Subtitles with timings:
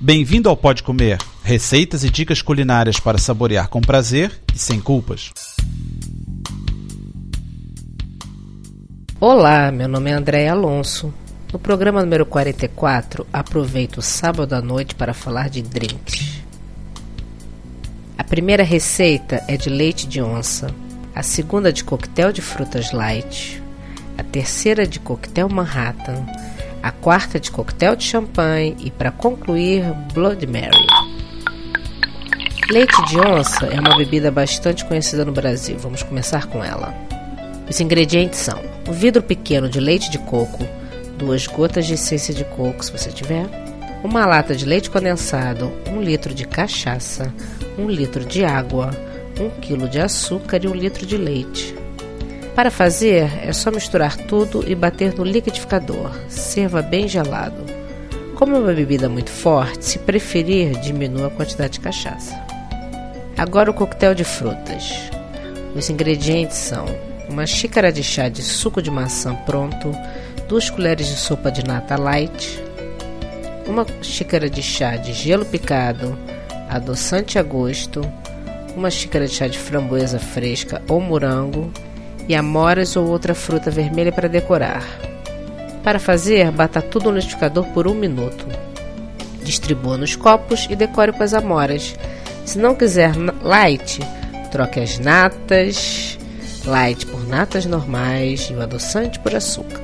[0.00, 5.32] Bem-vindo ao Pode Comer, receitas e dicas culinárias para saborear com prazer e sem culpas.
[9.18, 11.12] Olá, meu nome é André Alonso.
[11.52, 16.42] No programa número 44, aproveito o sábado à noite para falar de drinks.
[18.16, 20.72] A primeira receita é de leite de onça,
[21.12, 23.60] a segunda de coquetel de frutas light,
[24.16, 26.24] a terceira de coquetel Manhattan,
[26.82, 30.86] a quarta de coquetel de champanhe e, para concluir, Blood Mary.
[32.70, 35.78] Leite de onça é uma bebida bastante conhecida no Brasil.
[35.78, 36.94] Vamos começar com ela.
[37.68, 40.66] Os ingredientes são um vidro pequeno de leite de coco,
[41.16, 43.46] duas gotas de essência de coco, se você tiver,
[44.04, 47.32] uma lata de leite condensado, um litro de cachaça,
[47.78, 48.90] um litro de água,
[49.40, 51.74] um quilo de açúcar e um litro de leite.
[52.58, 56.10] Para fazer, é só misturar tudo e bater no liquidificador.
[56.28, 57.64] Serva bem gelado.
[58.34, 62.34] Como é uma bebida muito forte, se preferir, diminua a quantidade de cachaça.
[63.36, 65.08] Agora o coquetel de frutas.
[65.72, 66.84] Os ingredientes são
[67.28, 69.92] uma xícara de chá de suco de maçã pronto,
[70.48, 72.60] duas colheres de sopa de nata light,
[73.68, 76.18] uma xícara de chá de gelo picado,
[76.68, 78.00] adoçante a gosto,
[78.74, 81.70] uma xícara de chá de framboesa fresca ou morango
[82.28, 84.84] e amoras ou outra fruta vermelha para decorar.
[85.82, 88.46] Para fazer, bata tudo no liquidificador por um minuto.
[89.42, 91.96] Distribua nos copos e decore com as amoras.
[92.44, 93.12] Se não quiser
[93.42, 94.00] light,
[94.50, 96.18] troque as natas
[96.68, 99.80] light por natas normais e o adoçante por açúcar.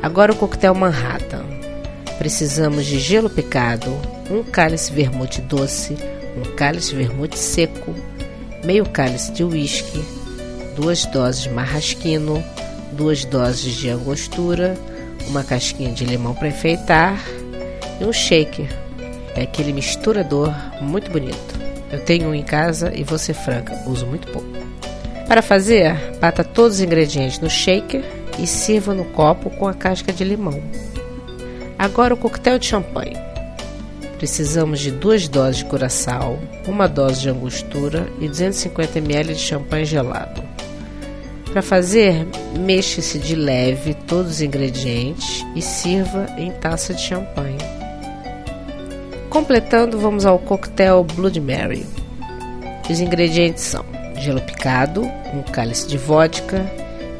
[0.00, 1.44] Agora o coquetel Manhattan.
[2.18, 3.90] Precisamos de gelo picado,
[4.30, 5.96] um cálice vermute doce,
[6.36, 7.94] um cálice vermute seco,
[8.64, 10.02] meio cálice de uísque,
[10.78, 12.42] duas doses de marrasquino,
[12.92, 14.76] duas doses de angostura,
[15.26, 17.20] uma casquinha de limão para enfeitar
[18.00, 18.68] e um shaker.
[19.34, 21.58] É aquele misturador muito bonito.
[21.90, 24.48] Eu tenho um em casa e vou ser franca, uso muito pouco.
[25.26, 28.04] Para fazer, bata todos os ingredientes no shaker
[28.38, 30.62] e sirva no copo com a casca de limão.
[31.76, 33.16] Agora o coquetel de champanhe.
[34.16, 36.38] Precisamos de duas doses de curaçao,
[36.68, 40.57] uma dose de angostura e 250 ml de champanhe gelado.
[41.58, 42.24] Para fazer,
[42.56, 47.58] mexa-se de leve todos os ingredientes e sirva em taça de champanhe.
[49.28, 51.84] Completando, vamos ao coquetel Blood Mary.
[52.88, 53.84] Os ingredientes são
[54.20, 55.02] gelo picado,
[55.34, 56.64] um cálice de vodka,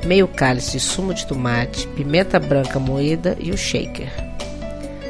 [0.07, 4.13] meio cálice de sumo de tomate, pimenta branca moída e o shaker.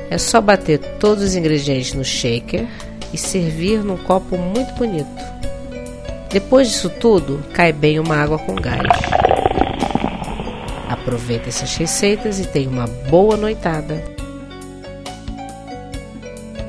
[0.09, 2.67] É só bater todos os ingredientes no shaker
[3.13, 5.39] e servir num copo muito bonito.
[6.31, 8.87] Depois disso tudo, cai bem uma água com gás.
[10.89, 14.05] Aproveite essas receitas e tenha uma boa noitada.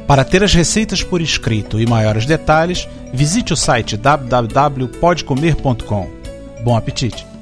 [0.08, 6.10] Para ter as receitas por escrito e maiores detalhes, visite o site www.podcomer.com.
[6.64, 7.39] Bom apetite!